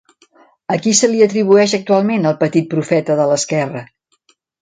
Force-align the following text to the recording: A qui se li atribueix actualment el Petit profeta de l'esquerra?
A 0.75 0.77
qui 0.85 0.93
se 0.99 1.09
li 1.11 1.19
atribueix 1.25 1.75
actualment 1.79 2.25
el 2.31 2.39
Petit 2.41 2.67
profeta 2.73 3.19
de 3.23 3.29
l'esquerra? 3.33 3.87